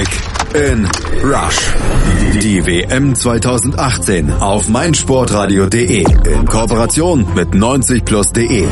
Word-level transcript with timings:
Kick 0.00 0.54
in 0.54 0.88
Rush. 1.22 1.74
Die 2.42 2.64
WM 2.64 3.14
2018 3.14 4.32
auf 4.32 4.66
meinsportradio.de 4.68 6.00
in 6.00 6.46
Kooperation 6.46 7.26
mit 7.34 7.50
90plus.de. 7.50 8.66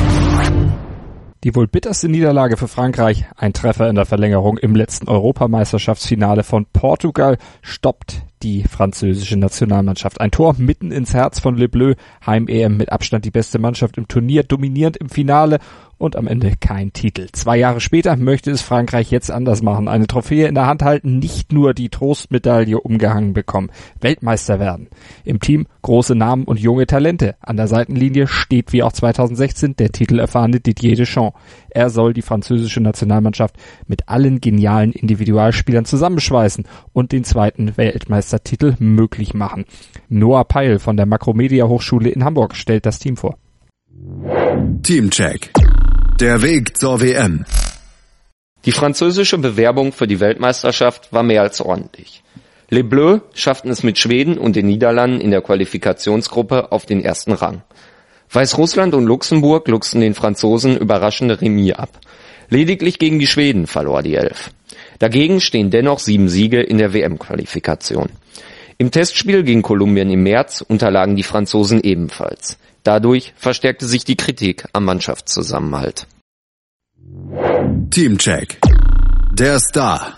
Die 1.44 1.54
wohl 1.54 1.68
bitterste 1.68 2.08
Niederlage 2.08 2.56
für 2.56 2.66
Frankreich, 2.66 3.26
ein 3.36 3.52
Treffer 3.52 3.90
in 3.90 3.94
der 3.96 4.06
Verlängerung 4.06 4.56
im 4.56 4.74
letzten 4.74 5.08
Europameisterschaftsfinale 5.08 6.44
von 6.44 6.66
Portugal, 6.72 7.36
stoppt 7.60 8.22
die 8.42 8.64
französische 8.64 9.36
Nationalmannschaft. 9.36 10.20
Ein 10.20 10.30
Tor 10.30 10.54
mitten 10.58 10.90
ins 10.90 11.12
Herz 11.12 11.40
von 11.40 11.56
Le 11.56 11.68
Bleu, 11.68 11.94
Heim-EM 12.26 12.76
mit 12.76 12.90
Abstand 12.90 13.24
die 13.24 13.30
beste 13.30 13.58
Mannschaft 13.58 13.98
im 13.98 14.08
Turnier, 14.08 14.44
dominierend 14.44 14.96
im 14.96 15.10
Finale 15.10 15.58
und 15.98 16.16
am 16.16 16.26
Ende 16.26 16.54
kein 16.60 16.92
Titel. 16.92 17.26
Zwei 17.32 17.58
Jahre 17.58 17.80
später 17.80 18.16
möchte 18.16 18.50
es 18.50 18.62
Frankreich 18.62 19.10
jetzt 19.10 19.30
anders 19.30 19.62
machen. 19.62 19.88
Eine 19.88 20.06
Trophäe 20.06 20.46
in 20.46 20.54
der 20.54 20.66
Hand 20.66 20.82
halten, 20.82 21.18
nicht 21.18 21.52
nur 21.52 21.74
die 21.74 21.88
Trostmedaille 21.88 22.80
umgehangen 22.80 23.34
bekommen. 23.34 23.70
Weltmeister 24.00 24.60
werden. 24.60 24.88
Im 25.24 25.40
Team 25.40 25.66
große 25.82 26.14
Namen 26.14 26.44
und 26.44 26.60
junge 26.60 26.86
Talente. 26.86 27.34
An 27.40 27.56
der 27.56 27.68
Seitenlinie 27.68 28.26
steht 28.26 28.72
wie 28.72 28.82
auch 28.82 28.92
2016 28.92 29.76
der 29.76 29.90
titelerfahrene 29.90 30.60
Didier 30.60 30.96
Deschamps. 30.96 31.38
Er 31.70 31.90
soll 31.90 32.12
die 32.12 32.22
französische 32.22 32.80
Nationalmannschaft 32.80 33.56
mit 33.86 34.08
allen 34.08 34.40
genialen 34.40 34.92
Individualspielern 34.92 35.84
zusammenschweißen 35.84 36.64
und 36.92 37.12
den 37.12 37.24
zweiten 37.24 37.76
Weltmeistertitel 37.76 38.76
möglich 38.78 39.34
machen. 39.34 39.64
Noah 40.08 40.44
Peil 40.44 40.78
von 40.78 40.96
der 40.96 41.06
Makromedia 41.06 41.66
Hochschule 41.66 42.08
in 42.08 42.24
Hamburg 42.24 42.54
stellt 42.54 42.86
das 42.86 42.98
Team 42.98 43.16
vor. 43.16 43.36
Teamcheck. 44.82 45.50
Der 46.20 46.42
Weg 46.42 46.76
zur 46.76 47.00
WM. 47.00 47.44
Die 48.64 48.72
französische 48.72 49.38
Bewerbung 49.38 49.92
für 49.92 50.08
die 50.08 50.18
Weltmeisterschaft 50.18 51.12
war 51.12 51.22
mehr 51.22 51.42
als 51.42 51.60
ordentlich. 51.60 52.24
Les 52.70 52.82
Bleus 52.82 53.20
schafften 53.34 53.70
es 53.70 53.84
mit 53.84 54.00
Schweden 54.00 54.36
und 54.36 54.56
den 54.56 54.66
Niederlanden 54.66 55.20
in 55.20 55.30
der 55.30 55.42
Qualifikationsgruppe 55.42 56.72
auf 56.72 56.86
den 56.86 57.04
ersten 57.04 57.30
Rang. 57.34 57.62
Weißrussland 58.32 58.94
und 58.94 59.04
Luxemburg 59.04 59.68
luchsten 59.68 60.00
den 60.00 60.14
Franzosen 60.14 60.76
überraschende 60.76 61.40
Remis 61.40 61.74
ab. 61.74 62.00
Lediglich 62.48 62.98
gegen 62.98 63.20
die 63.20 63.28
Schweden 63.28 63.68
verlor 63.68 64.02
die 64.02 64.16
Elf. 64.16 64.50
Dagegen 64.98 65.40
stehen 65.40 65.70
dennoch 65.70 66.00
sieben 66.00 66.28
Siege 66.28 66.60
in 66.60 66.78
der 66.78 66.94
WM-Qualifikation. 66.94 68.08
Im 68.76 68.90
Testspiel 68.90 69.44
gegen 69.44 69.62
Kolumbien 69.62 70.10
im 70.10 70.24
März 70.24 70.64
unterlagen 70.66 71.14
die 71.14 71.22
Franzosen 71.22 71.80
ebenfalls. 71.80 72.58
Dadurch 72.88 73.34
verstärkte 73.36 73.84
sich 73.84 74.06
die 74.06 74.16
Kritik 74.16 74.64
am 74.72 74.86
Mannschaftszusammenhalt. 74.86 76.06
Teamcheck. 77.90 78.58
Der 79.30 79.58
Star. 79.58 80.16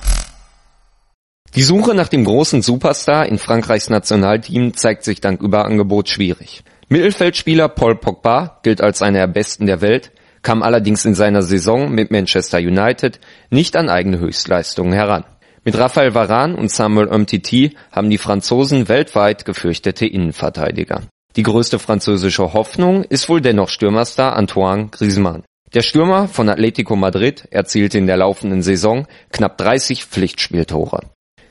Die 1.56 1.64
Suche 1.64 1.96
nach 1.96 2.06
dem 2.06 2.24
großen 2.24 2.62
Superstar 2.62 3.26
in 3.26 3.38
Frankreichs 3.38 3.91
Nationalteam 3.91 4.74
zeigt 4.74 5.02
sich 5.02 5.20
dank 5.20 5.42
Überangebot 5.42 6.10
schwierig. 6.10 6.62
Mittelfeldspieler 6.88 7.68
Paul 7.68 7.96
Pogba 7.96 8.60
gilt 8.62 8.80
als 8.80 9.02
einer 9.02 9.18
der 9.18 9.32
besten 9.32 9.66
der 9.66 9.80
Welt, 9.80 10.12
kam 10.42 10.62
allerdings 10.62 11.04
in 11.04 11.16
seiner 11.16 11.42
Saison 11.42 11.91
mit 11.91 12.12
Manchester 12.12 12.58
United 12.58 13.18
nicht 13.50 13.74
an 13.74 13.88
eigene 13.88 14.20
Höchstleistungen 14.20 14.92
heran. 14.92 15.24
Mit 15.64 15.76
Raphael 15.76 16.14
Varane 16.14 16.56
und 16.56 16.70
Samuel 16.70 17.08
Umtiti 17.08 17.76
haben 17.91 18.10
die 18.10 18.18
Franzosen 18.18 18.88
weltweit 18.88 19.44
gefürchtete 19.44 20.06
Innenverteidiger. 20.06 21.02
Die 21.36 21.42
größte 21.42 21.78
französische 21.78 22.52
Hoffnung 22.52 23.04
ist 23.04 23.28
wohl 23.28 23.40
dennoch 23.40 23.68
Stürmerstar 23.68 24.34
Antoine 24.36 24.88
Griezmann. 24.88 25.44
Der 25.72 25.82
Stürmer 25.82 26.26
von 26.26 26.48
Atletico 26.48 26.96
Madrid 26.96 27.46
erzielte 27.50 27.98
in 27.98 28.08
der 28.08 28.16
laufenden 28.16 28.62
Saison 28.62 29.06
knapp 29.30 29.56
30 29.58 30.04
Pflichtspieltore. 30.04 31.02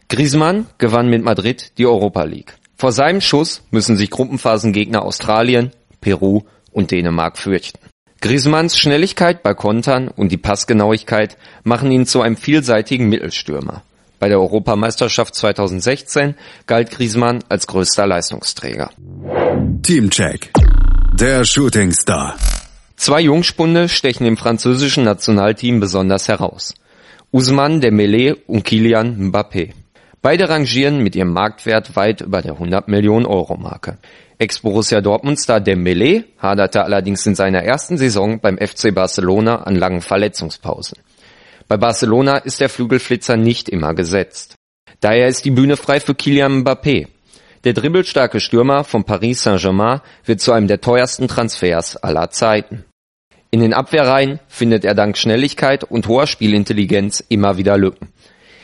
Griezmann 0.10 0.68
gewann 0.78 1.10
mit 1.10 1.24
Madrid 1.24 1.78
die 1.78 1.86
Europa 1.86 2.24
League. 2.24 2.58
Vor 2.76 2.92
seinem 2.92 3.22
Schuss 3.22 3.64
müssen 3.72 3.96
sich 3.96 4.10
Gruppenphasengegner 4.10 5.04
Australien, 5.04 5.72
Peru 6.02 6.42
und 6.72 6.92
Dänemark 6.92 7.38
fürchten. 7.38 7.80
Griezmanns 8.22 8.78
Schnelligkeit 8.78 9.44
bei 9.44 9.54
Kontern 9.54 10.10
und 10.10 10.34
die 10.34 10.38
Passgenauigkeit 10.38 11.38
machen 11.64 11.90
ihn 11.90 12.06
zu 12.06 12.22
einem 12.22 12.36
vielseitigen 12.36 13.08
Mittelstürmer. 13.08 13.84
Bei 14.20 14.28
der 14.28 14.40
Europameisterschaft 14.40 15.34
2016 15.34 16.36
galt 16.68 16.92
Griezmann 16.92 17.40
als 17.48 17.68
größter 17.68 18.06
Leistungsträger. 18.06 18.92
Teamcheck. 19.82 20.52
Der 21.14 21.46
Shooting 21.46 21.92
Star. 21.94 22.36
Zwei 22.98 23.22
Jungspunde 23.22 23.88
stechen 23.88 24.28
im 24.28 24.36
französischen 24.36 25.06
Nationalteam 25.06 25.80
besonders 25.80 26.28
heraus. 26.28 26.74
Usman 27.32 27.82
Dembélé 27.82 28.36
und 28.46 28.66
Kylian 28.66 29.32
Mbappé. 29.32 29.72
Beide 30.22 30.50
rangieren 30.50 31.02
mit 31.02 31.16
ihrem 31.16 31.32
Marktwert 31.32 31.96
weit 31.96 32.20
über 32.20 32.42
der 32.42 32.54
100 32.54 32.90
Millionen 32.90 33.26
Euro 33.26 33.56
Marke. 33.56 34.00
Ex-Borussia 34.38 35.00
Dortmund-Star 35.00 35.60
Dembélé 35.60 36.26
haderte 36.40 36.84
allerdings 36.84 37.26
in 37.26 37.36
seiner 37.36 37.64
ersten 37.64 37.98
Saison 37.98 38.42
beim 38.42 38.58
FC 38.58 38.94
Barcelona 38.94 39.64
an 39.64 39.76
langen 39.76 40.02
Verletzungspausen. 40.02 40.98
Bei 41.70 41.78
Barcelona 41.78 42.38
ist 42.38 42.62
der 42.62 42.68
Flügelflitzer 42.68 43.38
nicht 43.38 43.70
immer 43.70 43.94
gesetzt. 43.94 44.56
Daher 45.02 45.28
ist 45.28 45.46
die 45.46 45.52
Bühne 45.52 45.78
frei 45.78 46.00
für 46.00 46.16
Kylian 46.16 46.64
Mbappé. 46.64 47.08
Der 47.64 47.74
dribbelstarke 47.74 48.40
Stürmer 48.40 48.84
von 48.84 49.04
Paris 49.04 49.44
Saint-Germain 49.44 50.02
wird 50.26 50.42
zu 50.42 50.52
einem 50.52 50.68
der 50.68 50.82
teuersten 50.82 51.28
Transfers 51.28 51.96
aller 51.96 52.32
Zeiten. 52.32 52.86
In 53.52 53.60
den 53.60 53.76
Abwehrreihen 53.76 54.40
findet 54.48 54.84
er 54.84 54.96
dank 54.96 55.16
Schnelligkeit 55.16 55.84
und 55.84 56.08
hoher 56.08 56.26
Spielintelligenz 56.26 57.24
immer 57.30 57.58
wieder 57.58 57.78
Lücken. 57.78 58.10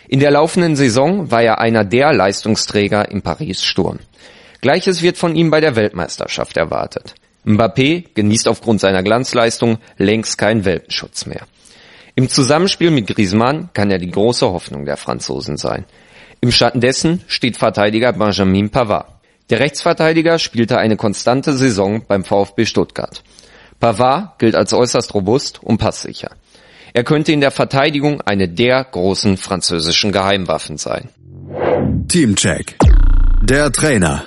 In 0.07 0.19
der 0.19 0.31
laufenden 0.31 0.75
Saison 0.75 1.29
war 1.29 1.43
er 1.43 1.59
einer 1.59 1.83
der 1.83 2.11
Leistungsträger 2.11 3.11
im 3.11 3.21
Paris 3.21 3.63
Sturm. 3.63 3.99
Gleiches 4.61 5.03
wird 5.03 5.17
von 5.17 5.35
ihm 5.35 5.51
bei 5.51 5.61
der 5.61 5.75
Weltmeisterschaft 5.75 6.57
erwartet. 6.57 7.13
Mbappé 7.45 8.05
genießt 8.15 8.47
aufgrund 8.47 8.81
seiner 8.81 9.03
Glanzleistung 9.03 9.77
längst 9.97 10.39
keinen 10.39 10.65
Welpenschutz 10.65 11.27
mehr. 11.27 11.45
Im 12.17 12.29
Zusammenspiel 12.29 12.91
mit 12.91 13.07
Griezmann 13.07 13.69
kann 13.73 13.91
er 13.91 13.97
die 13.97 14.09
große 14.09 14.49
Hoffnung 14.49 14.85
der 14.85 14.95
Franzosen 14.95 15.57
sein. 15.57 15.83
Im 16.39 16.49
Schatten 16.49 16.79
dessen 16.79 17.21
steht 17.27 17.57
Verteidiger 17.57 18.13
Benjamin 18.13 18.69
Pavard. 18.69 19.07
Der 19.49 19.59
Rechtsverteidiger 19.59 20.39
spielte 20.39 20.77
eine 20.77 20.95
konstante 20.95 21.53
Saison 21.53 22.03
beim 22.07 22.23
VfB 22.23 22.65
Stuttgart. 22.65 23.21
Pavard 23.81 24.39
gilt 24.39 24.55
als 24.55 24.73
äußerst 24.73 25.13
robust 25.13 25.61
und 25.61 25.77
passsicher. 25.77 26.31
Er 26.93 27.03
könnte 27.03 27.33
in 27.33 27.41
der 27.41 27.51
Verteidigung 27.51 28.21
eine 28.21 28.47
der 28.47 28.81
großen 28.85 29.35
französischen 29.35 30.13
Geheimwaffen 30.13 30.77
sein. 30.77 31.09
Teamcheck. 32.07 32.77
Der 33.43 33.73
Trainer. 33.73 34.23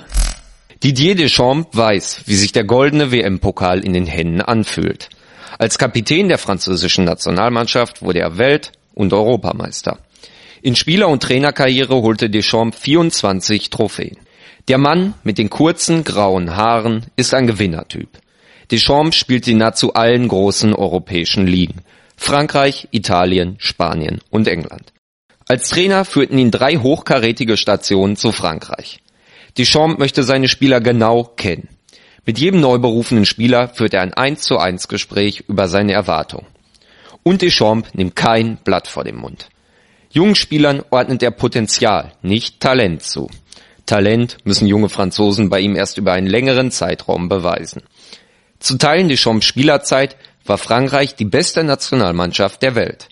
Didier 0.83 1.15
Deschamps 1.15 1.75
weiß, 1.75 2.21
wie 2.27 2.35
sich 2.35 2.51
der 2.51 2.65
goldene 2.65 3.11
WM-Pokal 3.11 3.83
in 3.83 3.93
den 3.93 4.05
Händen 4.05 4.41
anfühlt. 4.41 5.09
Als 5.57 5.77
Kapitän 5.77 6.27
der 6.27 6.37
französischen 6.37 7.05
Nationalmannschaft 7.05 8.01
wurde 8.01 8.19
er 8.19 8.37
Welt- 8.37 8.71
und 8.93 9.13
Europameister. 9.13 9.99
In 10.61 10.75
Spieler- 10.75 11.07
und 11.07 11.23
Trainerkarriere 11.23 12.01
holte 12.01 12.29
Deschamps 12.29 12.77
24 12.79 13.69
Trophäen. 13.69 14.17
Der 14.67 14.77
Mann 14.77 15.13
mit 15.23 15.37
den 15.37 15.49
kurzen 15.49 16.03
grauen 16.03 16.55
Haaren 16.55 17.05
ist 17.15 17.33
ein 17.33 17.47
Gewinnertyp. 17.47 18.09
Deschamps 18.71 19.15
spielt 19.15 19.47
in 19.47 19.57
nahezu 19.57 19.93
allen 19.93 20.27
großen 20.27 20.75
europäischen 20.75 21.47
Ligen. 21.47 21.81
Frankreich, 22.17 22.87
Italien, 22.91 23.55
Spanien 23.57 24.19
und 24.29 24.47
England. 24.47 24.93
Als 25.47 25.69
Trainer 25.69 26.05
führten 26.05 26.37
ihn 26.37 26.51
drei 26.51 26.75
hochkarätige 26.75 27.57
Stationen 27.57 28.15
zu 28.15 28.31
Frankreich. 28.31 28.99
Deschamps 29.57 29.97
möchte 29.97 30.23
seine 30.23 30.47
Spieler 30.47 30.81
genau 30.81 31.23
kennen. 31.23 31.69
Mit 32.29 32.37
jedem 32.37 32.59
neu 32.59 32.77
berufenen 32.77 33.25
Spieler 33.25 33.69
führt 33.69 33.95
er 33.95 34.03
ein 34.03 34.13
1 34.13 34.41
zu 34.41 34.59
1 34.59 34.87
Gespräch 34.87 35.45
über 35.47 35.67
seine 35.67 35.93
Erwartungen. 35.93 36.45
Und 37.23 37.41
Deschamps 37.41 37.89
nimmt 37.95 38.15
kein 38.15 38.57
Blatt 38.57 38.87
vor 38.87 39.03
den 39.03 39.15
Mund. 39.15 39.49
Jungen 40.11 40.35
Spielern 40.35 40.83
ordnet 40.91 41.23
er 41.23 41.31
Potenzial, 41.31 42.11
nicht 42.21 42.59
Talent 42.59 43.01
zu. 43.01 43.31
Talent 43.87 44.37
müssen 44.43 44.67
junge 44.67 44.89
Franzosen 44.89 45.49
bei 45.49 45.59
ihm 45.59 45.75
erst 45.75 45.97
über 45.97 46.13
einen 46.13 46.27
längeren 46.27 46.69
Zeitraum 46.69 47.29
beweisen. 47.29 47.81
Zu 48.59 48.77
Teilen 48.77 49.09
Deschamps 49.09 49.47
Spielerzeit 49.47 50.15
war 50.45 50.59
Frankreich 50.59 51.15
die 51.15 51.25
beste 51.25 51.63
Nationalmannschaft 51.63 52.61
der 52.61 52.75
Welt. 52.75 53.09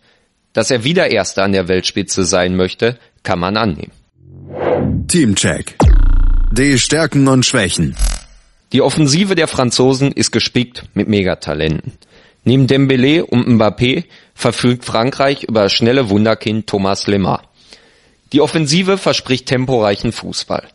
Dass 0.54 0.70
er 0.70 0.84
wieder 0.84 1.10
Erster 1.10 1.44
an 1.44 1.54
der 1.54 1.68
Weltspitze 1.68 2.24
sein 2.24 2.56
möchte, 2.56 3.00
kann 3.24 3.40
man 3.40 3.58
annehmen. 3.58 3.94
Teamcheck. 5.08 5.76
Die 6.52 6.78
Stärken 6.78 7.28
und 7.28 7.48
Schwächen. 7.48 7.96
Die 8.74 8.82
Offensive 8.82 9.36
der 9.36 9.48
Franzosen 9.48 10.12
ist 10.12 10.32
gespickt 10.32 10.84
mit 10.94 11.08
Megatalenten. 11.08 11.94
Neben 12.44 12.68
Dembélé 12.68 13.22
und 13.22 13.48
Mbappé 13.48 14.06
verfügt 14.34 14.84
Frankreich 14.84 15.44
über 15.44 15.64
das 15.64 15.74
schnelle 15.74 16.10
Wunderkind 16.10 16.68
Thomas 16.68 17.08
Lemar. 17.08 17.44
Die 18.34 18.42
Offensive 18.42 18.98
verspricht 18.98 19.46
temporeichen 19.46 20.12
Fußball. 20.12 20.68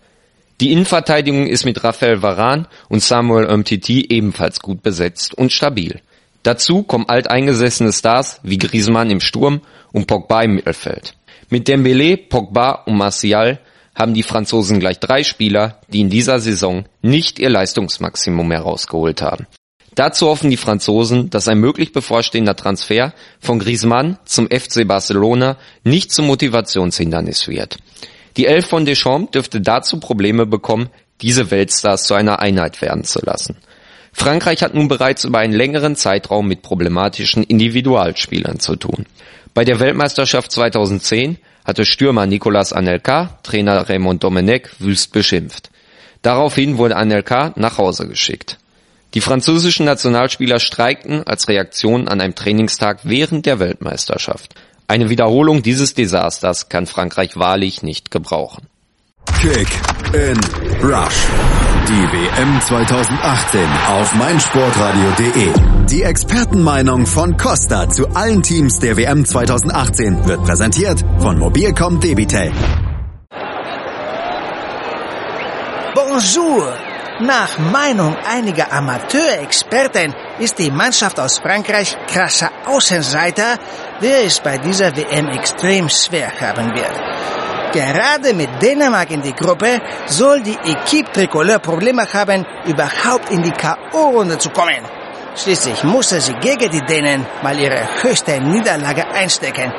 Die 0.61 0.73
Innenverteidigung 0.73 1.47
ist 1.47 1.65
mit 1.65 1.85
Raphael 1.85 2.23
Varane 2.23 2.67
und 2.89 3.03
Samuel 3.03 3.47
Umtiti 3.47 4.06
ebenfalls 4.09 4.61
gut 4.61 4.83
besetzt 4.83 5.35
und 5.35 5.53
stabil. 5.53 6.00
Dazu 6.43 6.83
kommen 6.83 7.09
alteingesessene 7.09 7.93
Stars 7.93 8.41
wie 8.43 8.59
Griezmann 8.59 9.11
im 9.11 9.21
Sturm 9.21 9.61
und 9.93 10.06
Pogba 10.06 10.43
im 10.43 10.55
Mittelfeld. 10.55 11.15
Mit 11.50 11.69
Dembele, 11.69 12.17
Pogba 12.17 12.85
und 12.87 12.97
Martial 12.97 13.61
haben 13.94 14.15
die 14.15 14.23
Franzosen 14.23 14.81
gleich 14.81 14.99
drei 14.99 15.23
Spieler, 15.23 15.81
die 15.89 16.00
in 16.00 16.11
dieser 16.11 16.41
Saison 16.41 16.85
nicht 17.03 17.39
ihr 17.39 17.50
Leistungsmaximum 17.50 18.50
herausgeholt 18.50 19.23
haben. 19.23 19.47
Dazu 19.94 20.29
hoffen 20.29 20.50
die 20.50 20.56
Franzosen, 20.56 21.29
dass 21.29 21.49
ein 21.49 21.59
möglich 21.59 21.93
bevorstehender 21.93 22.56
Transfer 22.56 23.12
von 23.41 23.59
Griezmann 23.59 24.19
zum 24.25 24.47
FC 24.47 24.89
Barcelona 24.89 25.59
nicht 25.85 26.12
zum 26.12 26.27
Motivationshindernis 26.27 27.47
wird. 27.47 27.77
Die 28.39 28.47
Elf 28.47 28.67
von 28.67 28.87
Deschamps 28.87 29.33
dürfte 29.33 29.61
dazu 29.61 30.00
Probleme 30.00 30.47
bekommen, 30.47 30.89
diese 31.21 31.50
Weltstars 31.50 32.05
zu 32.05 32.15
einer 32.15 32.39
Einheit 32.39 32.81
werden 32.81 33.05
zu 33.05 33.21
lassen. 33.23 33.59
Frankreich 34.15 34.62
hat 34.62 34.75
nun 34.75 34.89
bereits 34.89 35.25
über 35.25 35.39
einen 35.39 35.53
längeren 35.53 35.97
Zeitraum 35.97 36.49
mit 36.49 36.62
problematischen 36.62 37.44
Individualspielern 37.44 38.61
zu 38.61 38.77
tun. 38.77 39.06
Bei 39.55 39.65
der 39.65 39.81
Weltmeisterschaft 39.81 40.50
2010 40.53 41.39
hatte 41.64 41.85
Stürmer 41.85 42.26
Nicolas 42.26 42.73
Anelka 42.73 43.38
Trainer 43.43 43.88
Raymond 43.88 44.23
Domenech 44.23 44.69
wüst 44.79 45.12
beschimpft. 45.12 45.70
Daraufhin 46.23 46.79
wurde 46.79 46.97
Anelka 46.97 47.53
nach 47.56 47.79
Hause 47.79 48.06
geschickt. 48.06 48.59
Die 49.14 49.20
französischen 49.20 49.85
Nationalspieler 49.85 50.59
streikten 50.59 51.23
als 51.25 51.49
Reaktion 51.49 52.09
an 52.09 52.20
einem 52.20 52.35
Trainingstag 52.35 53.00
während 53.03 53.44
der 53.44 53.59
Weltmeisterschaft. 53.59 54.55
Eine 54.88 55.11
Wiederholung 55.11 55.62
dieses 55.62 55.94
Desasters 55.94 56.69
kann 56.69 56.87
Frankreich 56.87 57.37
wahrlich 57.37 57.82
nicht 57.82 58.11
gebrauchen. 58.11 58.67
Kick 59.41 59.69
in 60.15 60.38
Rush. 60.82 61.62
Die 61.88 61.94
WM 61.94 62.61
2018 62.61 63.61
auf 63.88 64.14
meinsportradio.de. 64.14 65.52
Die 65.90 66.02
Expertenmeinung 66.05 67.06
von 67.06 67.37
Costa 67.37 67.88
zu 67.88 68.06
allen 68.14 68.40
Teams 68.40 68.79
der 68.79 68.96
WM 68.96 69.25
2018 69.25 70.25
wird 70.25 70.44
präsentiert 70.44 71.05
von 71.19 71.40
Mobilcom 71.40 71.99
Debitel. 71.99 72.52
Bonjour! 75.93 76.73
Nach 77.20 77.58
Meinung 77.58 78.17
einiger 78.29 78.73
Amateurexperten 78.73 80.14
ist 80.38 80.61
die 80.61 80.70
Mannschaft 80.70 81.19
aus 81.19 81.40
Frankreich 81.40 81.96
krasser 82.06 82.50
Außenseiter, 82.64 83.58
der 84.00 84.25
es 84.25 84.38
bei 84.38 84.56
dieser 84.58 84.96
WM 84.96 85.29
extrem 85.31 85.88
schwer 85.88 86.31
haben 86.40 86.69
wird. 86.76 87.42
Gerade 87.73 88.35
mit 88.35 88.51
Dänemark 88.61 89.11
in 89.11 89.23
die 89.23 89.35
Gruppe 89.35 89.81
soll 90.07 90.43
die 90.43 90.59
Equipe 90.65 91.11
Tricolore 91.11 91.59
Probleme 91.59 92.07
haben, 92.13 92.45
überhaupt 92.67 93.31
in 93.31 93.43
die 93.43 93.51
K.O.-Runde 93.51 94.37
zu 94.37 94.51
kommen. 94.51 94.85
Schließlich 95.35 95.83
musste 95.85 96.21
sie 96.21 96.35
gegen 96.35 96.71
die 96.71 96.83
Dänen 96.83 97.25
mal 97.43 97.59
ihre 97.59 97.81
höchste 98.03 98.39
Niederlage 98.41 99.07
einstecken. 99.09 99.73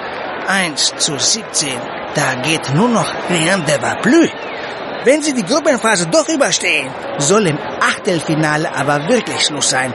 1 0.48 0.94
zu 0.98 1.20
17. 1.20 1.70
Da 2.16 2.34
geht 2.42 2.74
nur 2.74 2.90
noch 2.90 3.14
rien 3.30 3.64
de 3.66 3.80
va 3.80 3.96
plus. 4.02 4.30
Wenn 5.06 5.22
sie 5.22 5.34
die 5.34 5.46
Gruppenphase 5.46 6.08
doch 6.08 6.28
überstehen, 6.30 6.90
soll 7.20 7.48
im 7.48 7.60
Achtelfinale 7.80 8.74
aber 8.74 9.08
wirklich 9.08 9.42
Schluss 9.42 9.70
sein. 9.70 9.94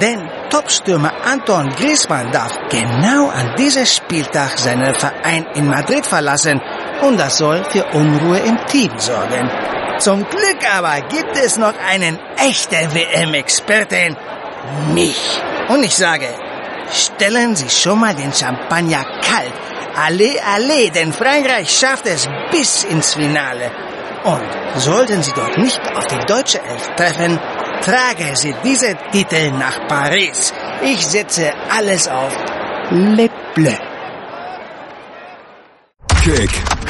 Denn 0.00 0.30
Topstürmer 0.48 1.12
Anton 1.24 1.70
Griezmann 1.76 2.32
darf 2.32 2.58
genau 2.70 3.28
an 3.28 3.54
diesem 3.56 3.86
Spieltag 3.86 4.58
seinen 4.58 4.94
Verein 4.94 5.46
in 5.54 5.68
Madrid 5.68 6.06
verlassen 6.06 6.60
und 7.02 7.18
das 7.18 7.38
soll 7.38 7.64
für 7.64 7.84
Unruhe 7.92 8.38
im 8.38 8.58
Team 8.66 8.90
sorgen. 8.98 9.50
Zum 9.98 10.24
Glück 10.28 10.58
aber 10.74 11.00
gibt 11.02 11.36
es 11.36 11.56
noch 11.58 11.74
einen 11.88 12.18
echten 12.36 12.94
WM-Experten, 12.94 14.16
mich. 14.94 15.40
Und 15.68 15.82
ich 15.84 15.96
sage, 15.96 16.28
stellen 16.92 17.54
Sie 17.54 17.68
schon 17.68 18.00
mal 18.00 18.14
den 18.14 18.32
Champagner 18.32 19.04
kalt. 19.20 19.52
Alle, 19.94 20.34
alle, 20.54 20.90
denn 20.90 21.12
Frankreich 21.12 21.70
schafft 21.70 22.06
es 22.06 22.28
bis 22.50 22.84
ins 22.84 23.14
Finale. 23.14 23.70
Und 24.24 24.80
sollten 24.80 25.22
Sie 25.22 25.32
dort 25.32 25.58
nicht 25.58 25.80
auf 25.96 26.06
die 26.06 26.24
deutsche 26.26 26.60
Elf 26.62 26.88
treffen, 26.96 27.38
trage 27.82 28.34
Sie 28.34 28.54
diese 28.64 28.96
Titel 29.10 29.50
nach 29.52 29.86
Paris. 29.88 30.52
Ich 30.82 31.06
setze 31.06 31.52
alles 31.70 32.08
auf 32.08 32.32
Le 32.90 33.28
Bleu. 33.54 33.76
Kick 36.22 36.50